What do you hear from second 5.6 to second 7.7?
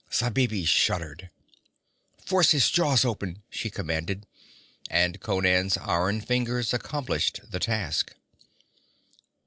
iron fingers accomplished the